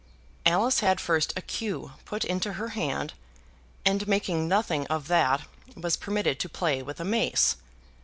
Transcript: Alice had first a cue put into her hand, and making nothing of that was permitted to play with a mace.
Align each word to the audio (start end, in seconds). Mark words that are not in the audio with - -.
Alice 0.47 0.79
had 0.79 0.99
first 0.99 1.31
a 1.37 1.43
cue 1.43 1.91
put 2.05 2.25
into 2.25 2.53
her 2.53 2.69
hand, 2.69 3.13
and 3.85 4.07
making 4.07 4.47
nothing 4.47 4.87
of 4.87 5.07
that 5.09 5.41
was 5.77 5.95
permitted 5.95 6.39
to 6.39 6.49
play 6.49 6.81
with 6.81 6.99
a 6.99 7.05
mace. 7.05 7.57